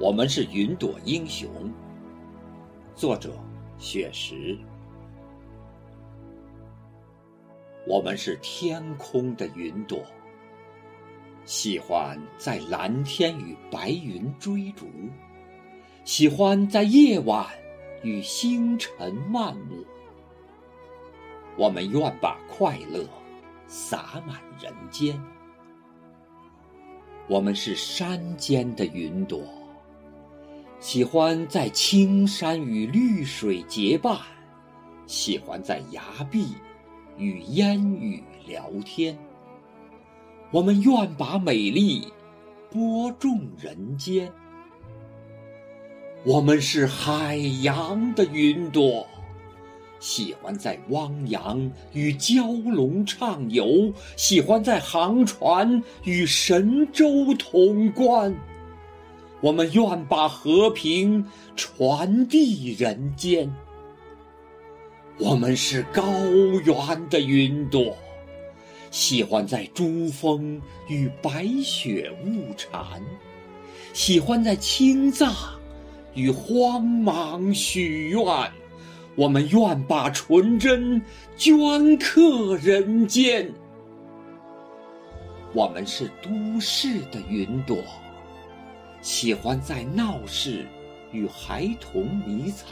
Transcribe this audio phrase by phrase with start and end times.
[0.00, 1.46] 我们是云朵英雄。
[2.96, 3.34] 作者：
[3.76, 4.56] 雪石。
[7.86, 10.02] 我们是天空的云朵，
[11.44, 14.86] 喜欢在蓝天与白云追逐，
[16.02, 17.46] 喜欢在夜晚
[18.02, 19.84] 与星辰漫舞。
[21.58, 23.06] 我们愿把快乐
[23.66, 25.22] 洒满人间。
[27.28, 29.59] 我们是山间的云朵。
[30.80, 34.18] 喜欢在青山与绿水结伴，
[35.06, 36.54] 喜欢在崖壁
[37.18, 39.16] 与烟雨聊天。
[40.50, 42.10] 我们愿把美丽
[42.70, 44.32] 播种人间。
[46.24, 49.06] 我们是海洋的云朵，
[49.98, 58.34] 喜欢在汪洋与蛟龙畅游，喜欢在航船与神州同观。
[59.40, 61.24] 我们愿把和平
[61.56, 63.50] 传递人间。
[65.18, 66.02] 我们是高
[66.64, 67.96] 原的云朵，
[68.90, 73.02] 喜欢在珠峰与白雪物缠，
[73.92, 75.34] 喜欢在青藏
[76.14, 78.22] 与荒莽许愿。
[79.16, 81.02] 我们愿把纯真
[81.36, 83.52] 镌刻人间。
[85.52, 87.76] 我们是都市的云朵。
[89.02, 90.66] 喜欢在闹市
[91.10, 92.68] 与孩童迷藏，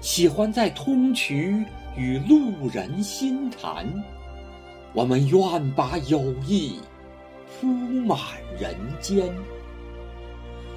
[0.00, 1.64] 喜欢在通衢
[1.96, 3.86] 与路人心谈。
[4.92, 6.78] 我们愿把友谊
[7.48, 8.18] 铺满
[8.56, 9.34] 人间。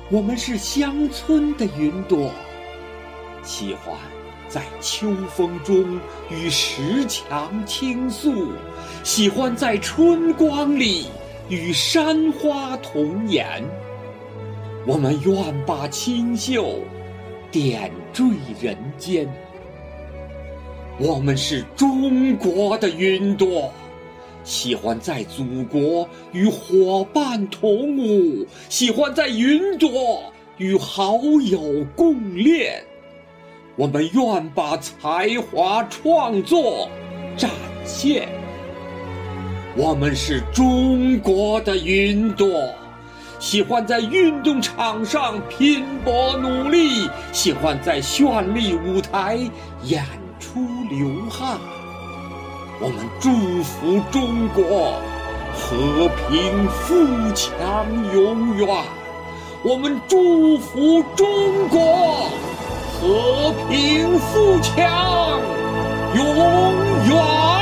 [0.09, 2.31] 我们是乡村的云朵，
[3.43, 3.95] 喜欢
[4.49, 5.99] 在秋风中
[6.31, 8.51] 与石墙倾诉，
[9.03, 11.05] 喜欢在春光里
[11.49, 13.63] 与山花童颜。
[14.85, 16.81] 我们愿把清秀
[17.49, 19.25] 点缀人间。
[20.99, 23.71] 我们是中国的云朵，
[24.43, 30.21] 喜欢在祖国与伙伴同舞，喜欢在云朵
[30.57, 31.17] 与好
[31.49, 32.83] 友共练。
[33.77, 36.89] 我们愿把才华创作
[37.37, 37.49] 展
[37.85, 38.27] 现。
[39.77, 42.51] 我们是中国的云朵。
[43.43, 49.37] 喜欢在运动场上拼搏努力，喜欢在绚丽舞台
[49.83, 50.05] 演
[50.39, 51.57] 出流汗。
[52.79, 54.93] 我们祝福中国
[55.53, 56.95] 和平富
[57.35, 58.65] 强永远。
[59.61, 62.29] 我们祝福中国
[62.93, 65.41] 和平富强
[66.15, 66.25] 永
[67.09, 67.52] 远。